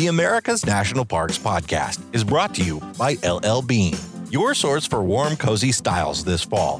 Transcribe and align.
The 0.00 0.06
America's 0.06 0.64
National 0.64 1.04
Parks 1.04 1.36
podcast 1.36 2.00
is 2.14 2.24
brought 2.24 2.54
to 2.54 2.64
you 2.64 2.80
by 2.96 3.18
LL 3.22 3.60
Bean, 3.60 3.94
your 4.30 4.54
source 4.54 4.86
for 4.86 5.02
warm, 5.02 5.36
cozy 5.36 5.72
styles 5.72 6.24
this 6.24 6.42
fall. 6.42 6.78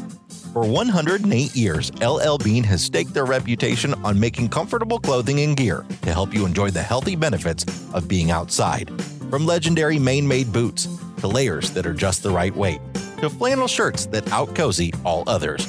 For 0.55 0.67
108 0.67 1.55
years, 1.55 1.93
LL 2.01 2.39
Bean 2.39 2.65
has 2.65 2.83
staked 2.83 3.13
their 3.13 3.27
reputation 3.27 3.93
on 4.05 4.19
making 4.19 4.49
comfortable 4.49 4.99
clothing 4.99 5.41
and 5.41 5.55
gear 5.55 5.85
to 6.01 6.15
help 6.15 6.33
you 6.33 6.47
enjoy 6.47 6.71
the 6.71 6.81
healthy 6.81 7.15
benefits 7.15 7.67
of 7.93 8.09
being 8.09 8.31
outside. 8.31 8.91
From 9.29 9.45
legendary 9.45 9.99
Maine 9.99 10.27
made 10.27 10.51
boots 10.51 10.89
to 11.19 11.29
layers 11.29 11.73
that 11.73 11.85
are 11.85 11.93
just 11.93 12.23
the 12.23 12.31
right 12.31 12.57
weight 12.57 12.81
to 13.19 13.29
flannel 13.29 13.69
shirts 13.69 14.07
that 14.07 14.33
out 14.33 14.55
cozy 14.55 14.95
all 15.05 15.25
others. 15.27 15.67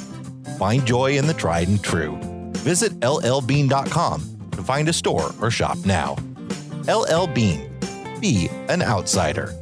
Find 0.58 0.86
joy 0.86 1.18
in 1.18 1.26
the 1.26 1.34
tried 1.34 1.68
and 1.68 1.84
true. 1.84 2.16
Visit 2.64 2.98
llbean.com 3.00 4.38
to 4.52 4.62
find 4.62 4.88
a 4.88 4.92
store 4.94 5.34
or 5.42 5.50
shop 5.50 5.76
now. 5.84 6.16
LL 6.88 7.26
Bean. 7.26 7.70
Be 8.20 8.48
an 8.68 8.82
outsider. 8.82 9.54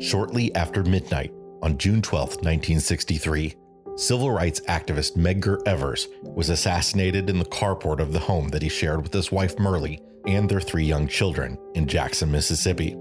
Shortly 0.00 0.54
after 0.54 0.84
midnight 0.84 1.32
on 1.62 1.78
June 1.78 2.00
12, 2.00 2.28
1963, 2.28 3.56
civil 3.96 4.30
rights 4.30 4.60
activist 4.68 5.16
Medgar 5.16 5.66
Evers 5.66 6.06
was 6.22 6.48
assassinated 6.48 7.28
in 7.28 7.40
the 7.40 7.44
carport 7.44 7.98
of 7.98 8.12
the 8.12 8.20
home 8.20 8.50
that 8.50 8.62
he 8.62 8.68
shared 8.68 9.02
with 9.02 9.12
his 9.12 9.32
wife 9.32 9.56
Myrlie 9.56 10.00
and 10.28 10.48
their 10.48 10.60
three 10.60 10.84
young 10.84 11.08
children 11.08 11.58
in 11.74 11.88
Jackson, 11.88 12.30
Mississippi. 12.30 12.96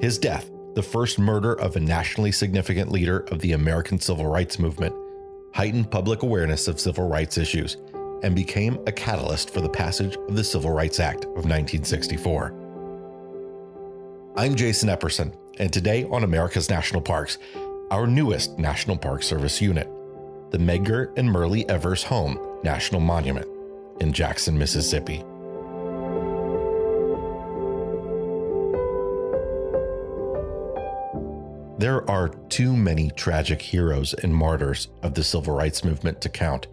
His 0.00 0.18
death, 0.18 0.50
the 0.74 0.82
first 0.82 1.18
murder 1.18 1.54
of 1.54 1.74
a 1.74 1.80
nationally 1.80 2.30
significant 2.30 2.92
leader 2.92 3.20
of 3.30 3.38
the 3.40 3.52
American 3.52 3.98
civil 3.98 4.26
rights 4.26 4.58
movement, 4.58 4.94
heightened 5.54 5.90
public 5.90 6.22
awareness 6.22 6.68
of 6.68 6.78
civil 6.78 7.08
rights 7.08 7.38
issues 7.38 7.78
and 8.22 8.34
became 8.34 8.78
a 8.86 8.92
catalyst 8.92 9.48
for 9.48 9.62
the 9.62 9.68
passage 9.70 10.16
of 10.16 10.36
the 10.36 10.44
Civil 10.44 10.70
Rights 10.70 11.00
Act 11.00 11.24
of 11.24 11.46
1964. 11.46 12.54
I'm 14.36 14.54
Jason 14.54 14.90
Epperson, 14.90 15.34
and 15.58 15.72
today 15.72 16.04
on 16.04 16.24
America's 16.24 16.68
National 16.68 17.00
Parks, 17.00 17.38
our 17.90 18.06
newest 18.06 18.58
National 18.58 18.98
Park 18.98 19.22
Service 19.22 19.62
unit, 19.62 19.88
the 20.50 20.58
Medgar 20.58 21.16
and 21.16 21.28
Myrlie 21.28 21.68
Evers 21.70 22.02
Home 22.02 22.38
National 22.62 23.00
Monument 23.00 23.48
in 24.00 24.12
Jackson, 24.12 24.58
Mississippi. 24.58 25.24
There 31.78 32.08
are 32.10 32.28
too 32.28 32.74
many 32.74 33.10
tragic 33.10 33.60
heroes 33.60 34.14
and 34.14 34.34
martyrs 34.34 34.88
of 35.02 35.12
the 35.12 35.22
civil 35.22 35.54
rights 35.54 35.84
movement 35.84 36.22
to 36.22 36.30
count, 36.30 36.68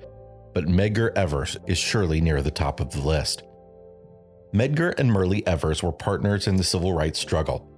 but 0.54 0.68
Medgar 0.68 1.12
Evers 1.18 1.58
is 1.68 1.78
surely 1.78 2.22
near 2.22 2.42
the 2.42 2.52
top 2.52 2.80
of 2.80 2.90
the 2.92 3.02
list. 3.02 3.44
Medgar 4.54 4.98
and 4.98 5.12
Myrlie 5.12 5.46
Evers 5.46 5.84
were 5.84 5.92
partners 5.92 6.48
in 6.48 6.56
the 6.56 6.64
civil 6.64 6.94
rights 6.94 7.20
struggle. 7.20 7.70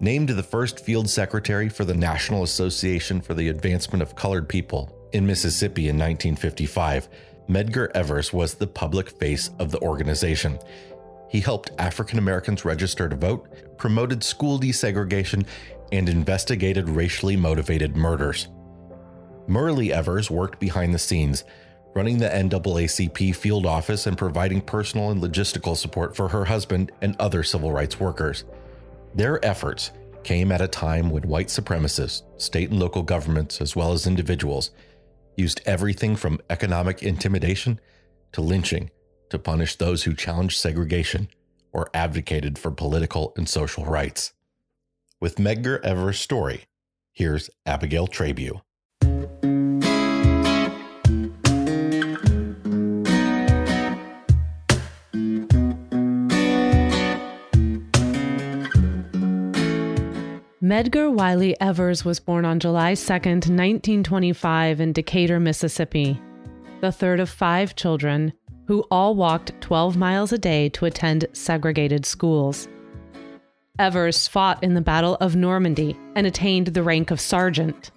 Named 0.00 0.30
the 0.30 0.42
first 0.42 0.80
field 0.80 1.10
secretary 1.10 1.68
for 1.68 1.84
the 1.84 1.94
National 1.94 2.42
Association 2.42 3.20
for 3.20 3.34
the 3.34 3.50
Advancement 3.50 4.00
of 4.00 4.16
Colored 4.16 4.48
People 4.48 5.10
in 5.12 5.26
Mississippi 5.26 5.88
in 5.90 5.96
1955, 5.96 7.08
Medgar 7.50 7.90
Evers 7.94 8.32
was 8.32 8.54
the 8.54 8.66
public 8.66 9.10
face 9.10 9.50
of 9.58 9.70
the 9.70 9.80
organization. 9.82 10.58
He 11.28 11.40
helped 11.40 11.70
African 11.78 12.18
Americans 12.18 12.64
register 12.64 13.10
to 13.10 13.16
vote, 13.16 13.76
promoted 13.76 14.24
school 14.24 14.58
desegregation, 14.58 15.46
and 15.92 16.08
investigated 16.08 16.88
racially 16.88 17.36
motivated 17.36 17.96
murders. 17.96 18.48
Myrlie 19.46 19.90
Evers 19.90 20.30
worked 20.30 20.58
behind 20.58 20.94
the 20.94 20.98
scenes, 20.98 21.44
running 21.94 22.18
the 22.18 22.28
NAACP 22.28 23.36
field 23.36 23.66
office 23.66 24.06
and 24.06 24.16
providing 24.16 24.60
personal 24.60 25.10
and 25.10 25.22
logistical 25.22 25.76
support 25.76 26.16
for 26.16 26.28
her 26.28 26.46
husband 26.46 26.90
and 27.02 27.14
other 27.18 27.42
civil 27.42 27.70
rights 27.70 28.00
workers. 28.00 28.44
Their 29.14 29.44
efforts 29.44 29.90
came 30.24 30.50
at 30.52 30.60
a 30.62 30.68
time 30.68 31.10
when 31.10 31.24
white 31.24 31.48
supremacists, 31.48 32.22
state 32.40 32.70
and 32.70 32.80
local 32.80 33.02
governments, 33.02 33.60
as 33.60 33.76
well 33.76 33.92
as 33.92 34.06
individuals, 34.06 34.70
used 35.36 35.60
everything 35.66 36.16
from 36.16 36.40
economic 36.48 37.02
intimidation 37.02 37.80
to 38.32 38.40
lynching 38.40 38.90
to 39.30 39.38
punish 39.38 39.76
those 39.76 40.04
who 40.04 40.14
challenged 40.14 40.58
segregation 40.58 41.28
or 41.72 41.90
advocated 41.94 42.58
for 42.58 42.70
political 42.70 43.32
and 43.36 43.48
social 43.48 43.84
rights. 43.84 44.32
With 45.22 45.36
Medgar 45.36 45.80
Evers' 45.84 46.18
story, 46.18 46.64
here's 47.12 47.48
Abigail 47.64 48.08
Trabue. 48.08 48.60
Medgar 60.60 61.12
Wiley 61.14 61.54
Evers 61.60 62.04
was 62.04 62.18
born 62.18 62.44
on 62.44 62.58
July 62.58 62.94
2, 62.96 63.12
1925, 63.12 64.80
in 64.80 64.92
Decatur, 64.92 65.38
Mississippi, 65.38 66.20
the 66.80 66.90
third 66.90 67.20
of 67.20 67.30
five 67.30 67.76
children 67.76 68.32
who 68.66 68.84
all 68.90 69.14
walked 69.14 69.52
12 69.60 69.96
miles 69.96 70.32
a 70.32 70.38
day 70.38 70.68
to 70.70 70.86
attend 70.86 71.26
segregated 71.32 72.04
schools. 72.04 72.66
Evers 73.78 74.28
fought 74.28 74.62
in 74.62 74.74
the 74.74 74.82
Battle 74.82 75.16
of 75.20 75.34
Normandy 75.34 75.96
and 76.14 76.26
attained 76.26 76.68
the 76.68 76.82
rank 76.82 77.10
of 77.10 77.18
sergeant. 77.18 77.90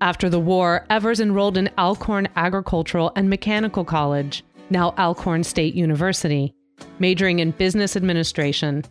After 0.00 0.28
the 0.28 0.38
war, 0.38 0.86
Evers 0.90 1.18
enrolled 1.18 1.56
in 1.56 1.70
Alcorn 1.76 2.28
Agricultural 2.36 3.10
and 3.16 3.28
Mechanical 3.28 3.84
College, 3.84 4.44
now 4.70 4.94
Alcorn 4.96 5.42
State 5.42 5.74
University, 5.74 6.54
majoring 7.00 7.40
in 7.40 7.50
business 7.50 7.96
administration. 7.96 8.84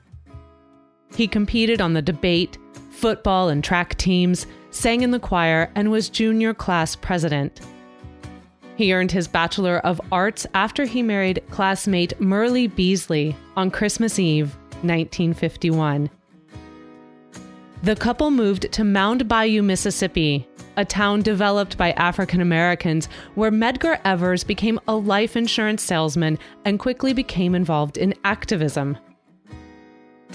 He 1.16 1.28
competed 1.28 1.80
on 1.80 1.94
the 1.94 2.02
debate, 2.02 2.58
football, 2.90 3.48
and 3.48 3.64
track 3.64 3.98
teams, 3.98 4.48
sang 4.72 5.04
in 5.04 5.12
the 5.12 5.20
choir, 5.20 5.72
and 5.76 5.92
was 5.92 6.10
junior 6.10 6.54
class 6.54 6.94
president. 6.94 7.62
He 8.76 8.94
earned 8.94 9.12
his 9.12 9.30
Bachelor 9.30 9.78
of 9.80 10.02
Arts 10.12 10.46
after 10.54 10.84
he 10.84 11.04
married 11.04 11.42
classmate 11.50 12.20
Myrlie 12.20 12.68
Beasley 12.68 13.36
on 13.56 13.72
Christmas 13.72 14.20
Eve 14.20 14.58
1951. 14.84 16.10
The 17.84 17.96
couple 17.96 18.30
moved 18.30 18.72
to 18.74 18.84
Mound 18.84 19.28
Bayou, 19.28 19.64
Mississippi, 19.64 20.48
a 20.78 20.86
town 20.86 21.22
developed 21.22 21.78
by 21.78 21.92
African 21.94 22.40
Americans 22.40 23.10
where 23.36 23.52
Medgar 23.52 24.00
Evers 24.06 24.44
became 24.44 24.80
a 24.88 24.96
life 24.96 25.36
insurance 25.36 25.82
salesman 25.82 26.38
and 26.64 26.80
quickly 26.80 27.14
became 27.14 27.56
involved 27.56 27.98
in 27.98 28.14
activism. 28.24 28.98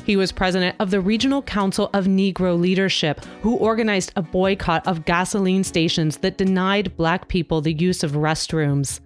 He 0.04 0.16
was 0.16 0.30
president 0.30 0.76
of 0.78 0.90
the 0.90 1.00
Regional 1.00 1.42
Council 1.42 1.90
of 1.94 2.06
Negro 2.06 2.58
Leadership, 2.58 3.24
who 3.42 3.56
organized 3.56 4.12
a 4.14 4.22
boycott 4.22 4.86
of 4.86 5.04
gasoline 5.04 5.64
stations 5.64 6.18
that 6.18 6.38
denied 6.38 6.96
black 6.96 7.28
people 7.28 7.60
the 7.60 7.72
use 7.72 8.02
of 8.02 8.12
restrooms 8.12 9.00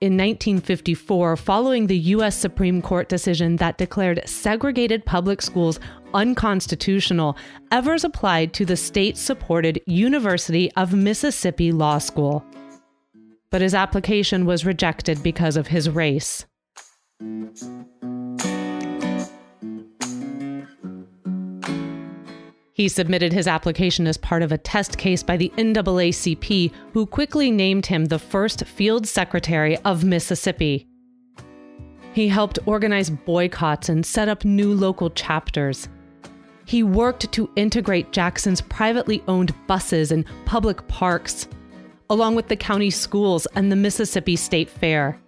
in 0.00 0.14
1954 0.14 1.36
following 1.36 1.86
the 1.86 1.98
U.S. 1.98 2.36
Supreme 2.36 2.80
Court 2.80 3.08
decision 3.08 3.56
that 3.56 3.76
declared 3.76 4.22
segregated 4.26 5.04
public 5.04 5.42
schools 5.42 5.78
unconstitutional, 6.14 7.36
Evers 7.70 8.02
applied 8.02 8.54
to 8.54 8.64
the 8.64 8.76
state 8.76 9.16
supported 9.16 9.80
University 9.86 10.72
of 10.72 10.94
Mississippi 10.94 11.70
Law 11.70 11.98
School. 11.98 12.44
But 13.50 13.60
his 13.60 13.74
application 13.74 14.46
was 14.46 14.64
rejected 14.64 15.22
because 15.22 15.56
of 15.56 15.66
his 15.66 15.90
race. 15.90 16.46
He 22.80 22.88
submitted 22.88 23.34
his 23.34 23.46
application 23.46 24.06
as 24.06 24.16
part 24.16 24.42
of 24.42 24.52
a 24.52 24.56
test 24.56 24.96
case 24.96 25.22
by 25.22 25.36
the 25.36 25.52
NAACP, 25.58 26.72
who 26.94 27.04
quickly 27.04 27.50
named 27.50 27.84
him 27.84 28.06
the 28.06 28.18
first 28.18 28.64
field 28.64 29.06
secretary 29.06 29.76
of 29.84 30.02
Mississippi. 30.02 30.88
He 32.14 32.26
helped 32.28 32.58
organize 32.64 33.10
boycotts 33.10 33.90
and 33.90 34.06
set 34.06 34.30
up 34.30 34.46
new 34.46 34.72
local 34.72 35.10
chapters. 35.10 35.90
He 36.64 36.82
worked 36.82 37.30
to 37.32 37.50
integrate 37.54 38.12
Jackson's 38.12 38.62
privately 38.62 39.22
owned 39.28 39.54
buses 39.66 40.10
and 40.10 40.24
public 40.46 40.88
parks, 40.88 41.48
along 42.08 42.34
with 42.34 42.48
the 42.48 42.56
county 42.56 42.88
schools 42.88 43.46
and 43.56 43.70
the 43.70 43.76
Mississippi 43.76 44.36
State 44.36 44.70
Fair 44.70 45.20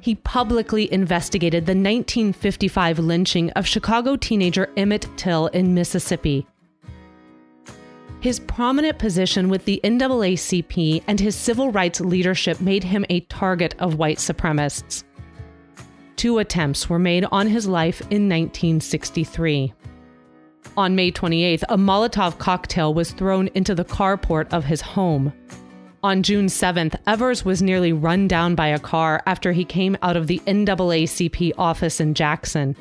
he 0.00 0.14
publicly 0.16 0.92
investigated 0.92 1.66
the 1.66 1.72
1955 1.72 2.98
lynching 2.98 3.50
of 3.50 3.66
Chicago 3.66 4.16
teenager 4.16 4.70
Emmett 4.76 5.06
Till 5.16 5.48
in 5.48 5.74
Mississippi. 5.74 6.46
His 8.20 8.40
prominent 8.40 8.98
position 8.98 9.48
with 9.48 9.64
the 9.64 9.80
NAACP 9.82 11.02
and 11.06 11.18
his 11.18 11.34
civil 11.34 11.72
rights 11.72 12.00
leadership 12.00 12.60
made 12.60 12.84
him 12.84 13.06
a 13.08 13.20
target 13.20 13.74
of 13.78 13.96
white 13.96 14.18
supremacists. 14.18 15.04
Two 16.16 16.38
attempts 16.38 16.90
were 16.90 16.98
made 16.98 17.24
on 17.32 17.46
his 17.46 17.66
life 17.66 18.02
in 18.02 18.28
1963. 18.28 19.72
On 20.76 20.94
May 20.94 21.10
28th, 21.10 21.64
a 21.70 21.78
Molotov 21.78 22.36
cocktail 22.36 22.92
was 22.92 23.12
thrown 23.12 23.48
into 23.54 23.74
the 23.74 23.86
carport 23.86 24.52
of 24.52 24.66
his 24.66 24.82
home. 24.82 25.32
On 26.02 26.22
June 26.22 26.46
7th, 26.46 26.94
Evers 27.06 27.44
was 27.44 27.60
nearly 27.60 27.92
run 27.92 28.26
down 28.26 28.54
by 28.54 28.68
a 28.68 28.78
car 28.78 29.22
after 29.26 29.52
he 29.52 29.66
came 29.66 29.98
out 30.00 30.16
of 30.16 30.28
the 30.28 30.38
NAACP 30.46 31.52
office 31.58 32.00
in 32.00 32.14
Jackson. 32.14 32.74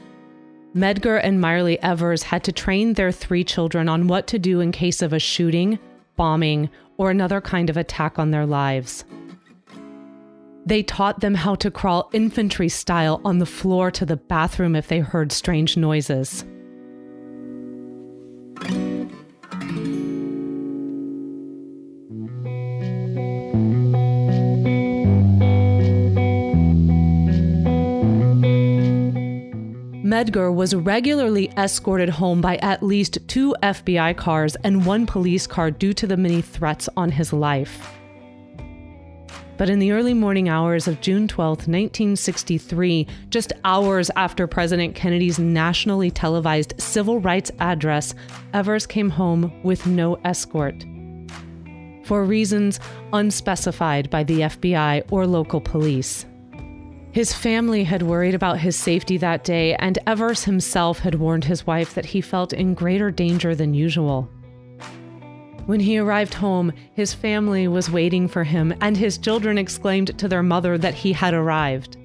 Medgar 0.74 1.20
and 1.22 1.42
Myrlie 1.42 1.80
Evers 1.82 2.24
had 2.24 2.46
to 2.46 2.54
train 2.54 2.94
their 2.94 3.12
three 3.12 3.44
children 3.44 3.90
on 3.90 4.08
what 4.08 4.26
to 4.28 4.40
do 4.40 4.62
in 4.62 4.72
case 4.72 5.02
of 5.02 5.12
a 5.12 5.20
shooting, 5.20 5.80
bombing, 6.16 6.70
or 6.96 7.12
another 7.12 7.42
kind 7.42 7.70
of 7.70 7.76
attack 7.76 8.18
on 8.18 8.32
their 8.32 8.46
lives. 8.46 9.04
They 10.66 10.82
taught 10.82 11.20
them 11.20 11.36
how 11.36 11.56
to 11.56 11.70
crawl 11.70 12.10
infantry 12.14 12.70
style 12.70 13.20
on 13.26 13.40
the 13.40 13.46
floor 13.46 13.92
to 13.92 14.06
the 14.06 14.16
bathroom 14.16 14.78
if 14.78 14.88
they 14.88 15.00
heard 15.00 15.34
strange 15.34 15.76
noises. 15.76 16.46
Medgar 30.10 30.52
was 30.52 30.74
regularly 30.74 31.52
escorted 31.56 32.10
home 32.10 32.42
by 32.42 32.56
at 32.64 32.82
least 32.82 33.20
two 33.28 33.56
FBI 33.62 34.18
cars 34.18 34.56
and 34.64 34.84
one 34.84 35.06
police 35.06 35.46
car 35.46 35.70
due 35.70 35.94
to 35.94 36.08
the 36.08 36.18
many 36.18 36.42
threats 36.42 36.90
on 36.98 37.12
his 37.12 37.32
life. 37.32 37.96
But 39.58 39.70
in 39.70 39.78
the 39.78 39.92
early 39.92 40.16
morning 40.16 40.50
hours 40.50 40.88
of 40.88 41.00
June 41.00 41.28
12, 41.28 41.68
1963, 41.68 43.06
just 43.30 43.54
hours 43.64 44.10
after 44.16 44.48
President 44.48 44.96
Kennedy's 44.96 45.38
nationally 45.38 46.10
televised 46.10 46.74
civil 46.82 47.20
rights 47.20 47.52
address, 47.60 48.16
Evers 48.56 48.88
came 48.88 49.12
home 49.12 49.62
with 49.62 49.86
no 49.86 50.16
escort. 50.26 50.88
For 52.06 52.26
reasons 52.26 52.80
unspecified 53.14 54.10
by 54.10 54.24
the 54.24 54.40
FBI 54.40 55.04
or 55.12 55.28
local 55.28 55.62
police. 55.62 56.26
His 57.12 57.34
family 57.34 57.84
had 57.86 58.04
worried 58.04 58.36
about 58.36 58.60
his 58.60 58.76
safety 58.76 59.18
that 59.18 59.44
day, 59.44 59.74
and 59.76 59.98
Evers 60.06 60.44
himself 60.44 61.00
had 61.00 61.16
warned 61.16 61.46
his 61.46 61.66
wife 61.66 61.96
that 61.96 62.06
he 62.06 62.22
felt 62.22 62.54
in 62.54 62.76
greater 62.76 63.10
danger 63.10 63.56
than 63.56 63.74
usual. 63.74 64.30
When 65.66 65.80
he 65.80 65.98
arrived 65.98 66.36
home, 66.36 66.72
his 66.94 67.14
family 67.14 67.68
was 67.68 67.92
waiting 67.92 68.28
for 68.28 68.44
him, 68.44 68.74
and 68.80 68.96
his 68.96 69.18
children 69.18 69.58
exclaimed 69.58 70.18
to 70.20 70.28
their 70.28 70.44
mother 70.44 70.78
that 70.78 70.94
he 70.94 71.14
had 71.14 71.34
arrived. 71.34 71.98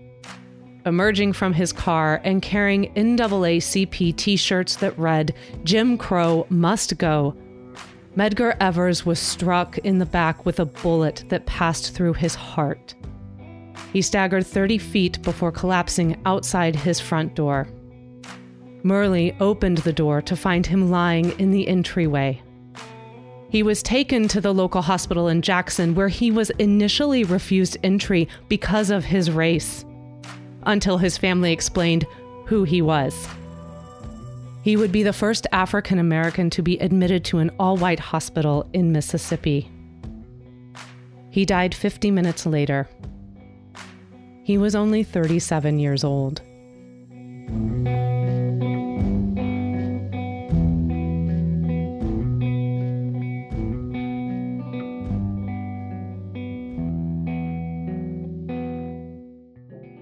Emerging 0.86 1.32
from 1.34 1.52
his 1.52 1.72
car 1.72 2.20
and 2.24 2.42
carrying 2.42 2.92
NAACP 2.94 4.16
t 4.16 4.36
shirts 4.36 4.76
that 4.76 4.98
read, 4.98 5.34
Jim 5.64 5.98
Crow 5.98 6.46
must 6.48 6.96
go, 6.98 7.36
Medgar 8.16 8.56
Evers 8.60 9.04
was 9.04 9.18
struck 9.18 9.76
in 9.78 9.98
the 9.98 10.06
back 10.06 10.46
with 10.46 10.60
a 10.60 10.64
bullet 10.64 11.24
that 11.28 11.46
passed 11.46 11.94
through 11.94 12.12
his 12.12 12.34
heart. 12.34 12.94
He 13.94 14.02
staggered 14.02 14.44
30 14.44 14.78
feet 14.78 15.22
before 15.22 15.52
collapsing 15.52 16.20
outside 16.26 16.74
his 16.74 16.98
front 16.98 17.36
door. 17.36 17.68
Myrlie 18.82 19.36
opened 19.40 19.78
the 19.78 19.92
door 19.92 20.20
to 20.22 20.34
find 20.34 20.66
him 20.66 20.90
lying 20.90 21.30
in 21.38 21.52
the 21.52 21.68
entryway. 21.68 22.42
He 23.50 23.62
was 23.62 23.84
taken 23.84 24.26
to 24.28 24.40
the 24.40 24.52
local 24.52 24.82
hospital 24.82 25.28
in 25.28 25.42
Jackson, 25.42 25.94
where 25.94 26.08
he 26.08 26.32
was 26.32 26.50
initially 26.58 27.22
refused 27.22 27.76
entry 27.84 28.28
because 28.48 28.90
of 28.90 29.04
his 29.04 29.30
race, 29.30 29.84
until 30.64 30.98
his 30.98 31.16
family 31.16 31.52
explained 31.52 32.04
who 32.46 32.64
he 32.64 32.82
was. 32.82 33.28
He 34.62 34.76
would 34.76 34.90
be 34.90 35.04
the 35.04 35.12
first 35.12 35.46
African 35.52 36.00
American 36.00 36.50
to 36.50 36.62
be 36.62 36.78
admitted 36.78 37.24
to 37.26 37.38
an 37.38 37.52
all 37.60 37.76
white 37.76 38.00
hospital 38.00 38.68
in 38.72 38.90
Mississippi. 38.90 39.70
He 41.30 41.44
died 41.44 41.76
50 41.76 42.10
minutes 42.10 42.44
later. 42.44 42.88
He 44.44 44.58
was 44.58 44.74
only 44.74 45.02
37 45.02 45.78
years 45.78 46.04
old. 46.04 46.42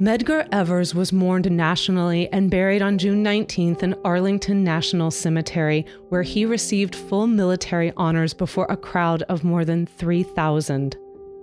Medgar 0.01 0.49
Evers 0.51 0.97
was 0.97 1.13
mourned 1.13 1.49
nationally 1.49 2.29
and 2.33 2.51
buried 2.51 2.83
on 2.83 2.99
June 2.99 3.23
19th 3.23 3.85
in 3.85 3.95
Arlington 4.05 4.65
National 4.65 5.13
Cemetery, 5.13 5.87
where 6.09 6.23
he 6.23 6.45
received 6.45 6.97
full 6.97 7.29
military 7.29 7.93
honors 7.97 8.35
before 8.35 8.67
a 8.69 8.77
crowd 8.77 9.23
of 9.29 9.45
more 9.45 9.65
than 9.65 9.87
3,000. 9.87 10.97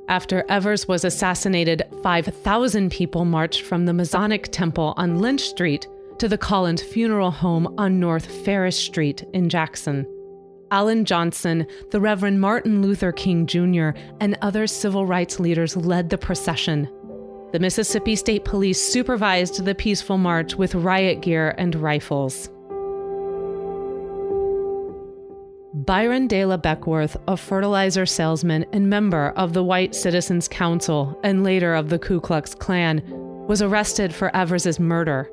After 0.09 0.44
Evers 0.50 0.88
was 0.88 1.06
assassinated, 1.06 1.83
5,000 2.01 2.89
people 2.89 3.25
marched 3.25 3.61
from 3.61 3.85
the 3.85 3.94
Masonic 3.94 4.51
Temple 4.51 4.95
on 4.97 5.19
Lynch 5.19 5.41
Street 5.41 5.88
to 6.17 6.27
the 6.27 6.38
Collins 6.38 6.81
Funeral 6.81 7.29
Home 7.29 7.75
on 7.77 8.00
North 8.00 8.25
Farish 8.44 8.77
Street 8.77 9.23
in 9.33 9.50
Jackson. 9.50 10.07
Allyn 10.71 11.06
Johnson, 11.06 11.67
the 11.91 12.01
Reverend 12.01 12.41
Martin 12.41 12.81
Luther 12.81 13.11
King 13.11 13.45
Jr., 13.45 13.91
and 14.19 14.35
other 14.41 14.65
civil 14.65 15.06
rights 15.06 15.39
leaders 15.39 15.77
led 15.77 16.09
the 16.09 16.17
procession. 16.17 16.89
The 17.51 17.59
Mississippi 17.59 18.15
State 18.15 18.45
Police 18.45 18.81
supervised 18.81 19.63
the 19.63 19.75
peaceful 19.75 20.17
march 20.17 20.55
with 20.55 20.73
riot 20.73 21.21
gear 21.21 21.53
and 21.59 21.75
rifles. 21.75 22.50
Byron 25.85 26.27
De 26.27 26.43
La 26.43 26.57
Beckwith, 26.57 27.15
a 27.29 27.37
fertilizer 27.37 28.05
salesman 28.05 28.65
and 28.73 28.89
member 28.89 29.29
of 29.37 29.53
the 29.53 29.63
White 29.63 29.95
Citizens 29.95 30.45
Council 30.49 31.17
and 31.23 31.41
later 31.41 31.73
of 31.73 31.87
the 31.87 31.97
Ku 31.97 32.19
Klux 32.19 32.53
Klan, 32.53 33.01
was 33.47 33.61
arrested 33.61 34.13
for 34.13 34.35
Evers's 34.35 34.77
murder. 34.77 35.31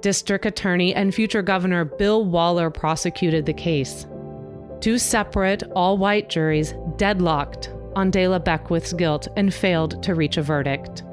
District 0.00 0.44
Attorney 0.44 0.92
and 0.96 1.14
future 1.14 1.42
Governor 1.42 1.84
Bill 1.84 2.24
Waller 2.24 2.70
prosecuted 2.70 3.46
the 3.46 3.52
case. 3.52 4.04
Two 4.80 4.98
separate, 4.98 5.62
all 5.76 5.96
white 5.96 6.28
juries 6.28 6.74
deadlocked 6.96 7.72
on 7.94 8.10
De 8.10 8.26
La 8.26 8.40
Beckwith's 8.40 8.92
guilt 8.92 9.28
and 9.36 9.54
failed 9.54 10.02
to 10.02 10.16
reach 10.16 10.38
a 10.38 10.42
verdict. 10.42 11.04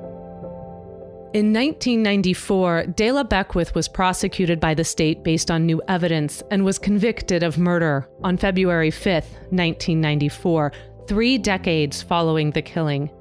In 1.32 1.54
1994, 1.54 2.88
De 2.96 3.12
La 3.12 3.22
Beckwith 3.22 3.76
was 3.76 3.88
prosecuted 3.88 4.60
by 4.60 4.74
the 4.74 4.84
state 4.84 5.24
based 5.24 5.52
on 5.52 5.64
new 5.64 5.80
evidence 5.88 6.42
and 6.50 6.66
was 6.66 6.80
convicted 6.80 7.44
of 7.44 7.60
murder 7.60 8.10
on 8.24 8.36
February 8.36 8.90
5, 8.90 9.24
1994, 9.52 10.72
three 11.08 11.38
decades 11.38 12.02
following 12.02 12.50
the 12.50 12.64
killing. 12.64 13.12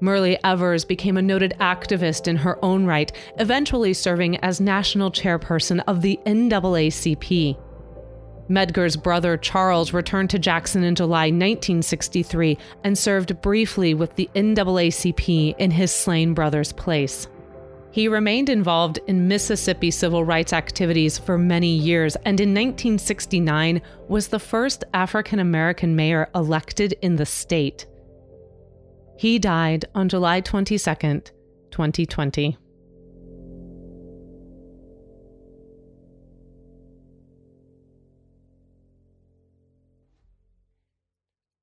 Myrlie 0.00 0.38
Evers 0.44 0.84
became 0.84 1.16
a 1.16 1.22
noted 1.22 1.54
activist 1.58 2.28
in 2.28 2.36
her 2.36 2.64
own 2.64 2.86
right, 2.86 3.10
eventually 3.40 3.92
serving 3.92 4.36
as 4.44 4.60
national 4.60 5.10
chairperson 5.10 5.82
of 5.88 6.02
the 6.02 6.20
NAACP. 6.24 7.58
Medgar's 8.48 8.96
brother 8.96 9.36
Charles 9.36 9.92
returned 9.92 10.30
to 10.30 10.38
Jackson 10.38 10.84
in 10.84 10.94
July 10.94 11.26
1963 11.26 12.56
and 12.84 12.96
served 12.96 13.40
briefly 13.42 13.94
with 13.94 14.14
the 14.14 14.30
NAACP 14.34 15.56
in 15.58 15.70
his 15.70 15.90
slain 15.90 16.34
brother's 16.34 16.72
place. 16.72 17.26
He 17.90 18.08
remained 18.08 18.48
involved 18.48 18.98
in 19.06 19.26
Mississippi 19.26 19.90
civil 19.90 20.22
rights 20.22 20.52
activities 20.52 21.18
for 21.18 21.38
many 21.38 21.74
years 21.74 22.14
and 22.16 22.38
in 22.40 22.50
1969 22.50 23.80
was 24.08 24.28
the 24.28 24.38
first 24.38 24.84
African 24.92 25.38
American 25.38 25.96
mayor 25.96 26.28
elected 26.34 26.94
in 27.00 27.16
the 27.16 27.26
state. 27.26 27.86
He 29.16 29.38
died 29.38 29.86
on 29.94 30.10
July 30.10 30.40
22, 30.42 30.78
2020. 30.78 32.58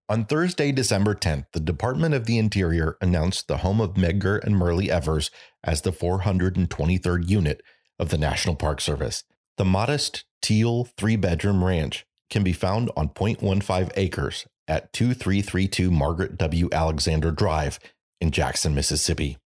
On 0.10 0.26
Thursday, 0.26 0.74
December 0.74 1.16
10th, 1.16 1.46
the 1.54 1.62
Department 1.62 2.14
of 2.14 2.26
the 2.26 2.38
Interior 2.38 2.98
announced 3.00 3.48
the 3.48 3.58
home 3.58 3.80
of 3.80 3.94
Medgar 3.94 4.44
and 4.44 4.56
Myrlie 4.56 4.90
Evers 4.90 5.32
as 5.64 5.82
the 5.82 5.94
423rd 5.94 7.30
unit 7.30 7.62
of 7.98 8.10
the 8.10 8.18
National 8.18 8.56
Park 8.56 8.82
Service. 8.82 9.24
The 9.58 9.64
modest 9.64 10.26
teal 10.42 10.90
three 10.98 11.16
bedroom 11.16 11.64
ranch 11.64 12.06
can 12.30 12.44
be 12.44 12.52
found 12.52 12.92
on 12.98 13.10
0.15 13.10 13.92
acres 13.96 14.46
at 14.68 14.92
2332 14.92 15.90
Margaret 15.90 16.38
W. 16.38 16.68
Alexander 16.74 17.32
Drive 17.32 17.80
in 18.20 18.32
Jackson, 18.32 18.76
Mississippi. 18.76 19.38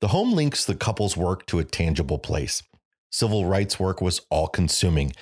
The 0.00 0.08
home 0.08 0.32
links 0.32 0.64
the 0.64 0.74
couple's 0.74 1.16
work 1.16 1.46
to 1.46 1.60
a 1.60 1.64
tangible 1.64 2.18
place. 2.18 2.64
Civil 3.10 3.46
rights 3.46 3.78
work 3.78 4.00
was 4.00 4.22
all 4.28 4.48
consuming, 4.48 5.12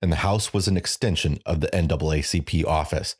and 0.00 0.10
the 0.10 0.16
house 0.16 0.54
was 0.54 0.66
an 0.66 0.78
extension 0.78 1.40
of 1.44 1.60
the 1.60 1.68
NAACP 1.68 2.64
office. 2.64 3.14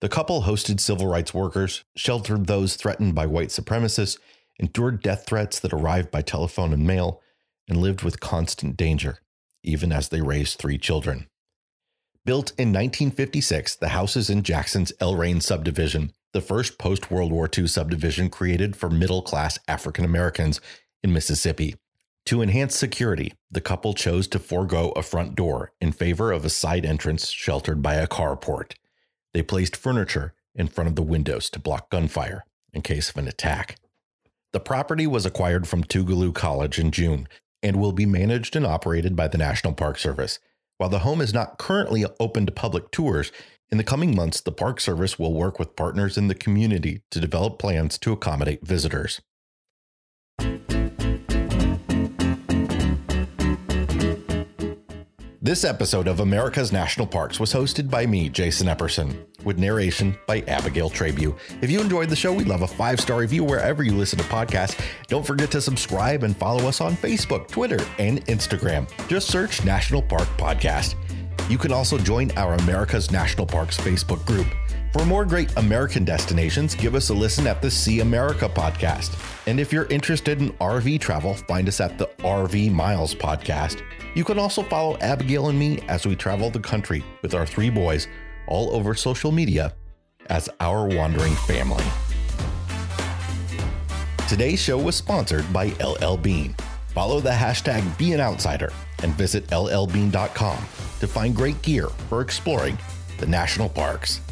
The 0.00 0.08
couple 0.10 0.42
hosted 0.42 0.78
civil 0.78 1.06
rights 1.06 1.32
workers, 1.32 1.84
sheltered 1.96 2.46
those 2.46 2.76
threatened 2.76 3.14
by 3.14 3.26
white 3.26 3.48
supremacists, 3.48 4.18
endured 4.58 5.02
death 5.02 5.24
threats 5.26 5.58
that 5.60 5.72
arrived 5.72 6.10
by 6.10 6.22
telephone 6.22 6.72
and 6.72 6.86
mail, 6.86 7.22
and 7.68 7.78
lived 7.78 8.02
with 8.02 8.20
constant 8.20 8.76
danger, 8.76 9.20
even 9.62 9.92
as 9.92 10.08
they 10.08 10.20
raised 10.20 10.58
three 10.58 10.76
children. 10.78 11.28
Built 12.26 12.50
in 12.58 12.68
1956, 12.68 13.76
the 13.76 13.88
houses 13.88 14.28
in 14.28 14.42
Jackson's 14.42 14.92
Elraine 15.00 15.40
subdivision, 15.40 16.12
the 16.32 16.40
first 16.42 16.78
post 16.78 17.10
World 17.10 17.32
War 17.32 17.48
II 17.56 17.66
subdivision 17.66 18.28
created 18.28 18.76
for 18.76 18.90
middle 18.90 19.22
class 19.22 19.58
African 19.66 20.04
Americans 20.04 20.60
in 21.02 21.12
Mississippi. 21.12 21.76
To 22.26 22.42
enhance 22.42 22.74
security, 22.74 23.32
the 23.50 23.60
couple 23.60 23.94
chose 23.94 24.26
to 24.28 24.38
forego 24.38 24.90
a 24.90 25.02
front 25.02 25.36
door 25.36 25.72
in 25.80 25.92
favor 25.92 26.32
of 26.32 26.44
a 26.44 26.50
side 26.50 26.84
entrance 26.84 27.30
sheltered 27.30 27.80
by 27.80 27.94
a 27.94 28.08
carport. 28.08 28.72
They 29.36 29.42
placed 29.42 29.76
furniture 29.76 30.32
in 30.54 30.68
front 30.68 30.88
of 30.88 30.96
the 30.96 31.02
windows 31.02 31.50
to 31.50 31.58
block 31.58 31.90
gunfire 31.90 32.46
in 32.72 32.80
case 32.80 33.10
of 33.10 33.18
an 33.18 33.28
attack. 33.28 33.76
The 34.54 34.60
property 34.60 35.06
was 35.06 35.26
acquired 35.26 35.68
from 35.68 35.84
Tougaloo 35.84 36.32
College 36.32 36.78
in 36.78 36.90
June 36.90 37.28
and 37.62 37.76
will 37.76 37.92
be 37.92 38.06
managed 38.06 38.56
and 38.56 38.64
operated 38.66 39.14
by 39.14 39.28
the 39.28 39.36
National 39.36 39.74
Park 39.74 39.98
Service. 39.98 40.38
While 40.78 40.88
the 40.88 41.00
home 41.00 41.20
is 41.20 41.34
not 41.34 41.58
currently 41.58 42.06
open 42.18 42.46
to 42.46 42.50
public 42.50 42.90
tours, 42.90 43.30
in 43.68 43.76
the 43.76 43.84
coming 43.84 44.16
months, 44.16 44.40
the 44.40 44.52
Park 44.52 44.80
Service 44.80 45.18
will 45.18 45.34
work 45.34 45.58
with 45.58 45.76
partners 45.76 46.16
in 46.16 46.28
the 46.28 46.34
community 46.34 47.02
to 47.10 47.20
develop 47.20 47.58
plans 47.58 47.98
to 47.98 48.12
accommodate 48.12 48.66
visitors. 48.66 49.20
This 55.46 55.62
episode 55.62 56.08
of 56.08 56.18
America's 56.18 56.72
National 56.72 57.06
Parks 57.06 57.38
was 57.38 57.52
hosted 57.52 57.88
by 57.88 58.04
me, 58.04 58.28
Jason 58.28 58.66
Epperson, 58.66 59.24
with 59.44 59.60
narration 59.60 60.18
by 60.26 60.40
Abigail 60.48 60.90
Trabue. 60.90 61.36
If 61.62 61.70
you 61.70 61.80
enjoyed 61.80 62.08
the 62.08 62.16
show, 62.16 62.32
we'd 62.32 62.48
love 62.48 62.62
a 62.62 62.66
five 62.66 62.98
star 62.98 63.20
review 63.20 63.44
wherever 63.44 63.84
you 63.84 63.92
listen 63.92 64.18
to 64.18 64.24
podcasts. 64.24 64.76
Don't 65.06 65.24
forget 65.24 65.52
to 65.52 65.60
subscribe 65.60 66.24
and 66.24 66.36
follow 66.36 66.66
us 66.66 66.80
on 66.80 66.96
Facebook, 66.96 67.46
Twitter, 67.46 67.78
and 68.00 68.26
Instagram. 68.26 68.90
Just 69.06 69.28
search 69.28 69.64
National 69.64 70.02
Park 70.02 70.26
Podcast. 70.36 70.96
You 71.48 71.58
can 71.58 71.72
also 71.72 71.96
join 71.96 72.32
our 72.36 72.54
America's 72.54 73.12
National 73.12 73.46
Parks 73.46 73.76
Facebook 73.76 74.24
group. 74.26 74.48
For 74.92 75.04
more 75.04 75.24
great 75.24 75.56
American 75.56 76.04
destinations, 76.04 76.74
give 76.74 76.96
us 76.96 77.10
a 77.10 77.14
listen 77.14 77.46
at 77.46 77.62
the 77.62 77.70
See 77.70 78.00
America 78.00 78.48
podcast. 78.48 79.16
And 79.46 79.60
if 79.60 79.72
you're 79.72 79.86
interested 79.86 80.40
in 80.40 80.50
RV 80.54 81.00
travel, 81.00 81.34
find 81.34 81.68
us 81.68 81.80
at 81.80 81.98
the 81.98 82.06
RV 82.18 82.72
Miles 82.72 83.14
podcast. 83.14 83.80
You 84.16 84.24
can 84.24 84.40
also 84.40 84.64
follow 84.64 84.98
Abigail 84.98 85.48
and 85.48 85.58
me 85.58 85.80
as 85.88 86.04
we 86.04 86.16
travel 86.16 86.50
the 86.50 86.58
country 86.58 87.04
with 87.22 87.32
our 87.34 87.46
three 87.46 87.70
boys 87.70 88.08
all 88.48 88.74
over 88.74 88.94
social 88.94 89.30
media 89.30 89.72
as 90.28 90.48
our 90.58 90.88
wandering 90.88 91.34
family. 91.34 91.84
Today's 94.28 94.60
show 94.60 94.78
was 94.78 94.96
sponsored 94.96 95.50
by 95.52 95.66
LL 95.80 96.16
Bean. 96.16 96.56
Follow 96.96 97.20
the 97.20 97.28
hashtag 97.28 97.98
Be 97.98 98.14
an 98.14 98.20
Outsider 98.20 98.72
and 99.02 99.12
visit 99.12 99.46
llbean.com 99.48 100.56
to 100.98 101.06
find 101.06 101.36
great 101.36 101.60
gear 101.60 101.88
for 102.08 102.22
exploring 102.22 102.78
the 103.18 103.26
national 103.26 103.68
parks. 103.68 104.22